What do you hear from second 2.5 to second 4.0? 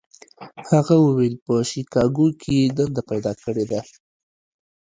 یې دنده پیدا کړې ده.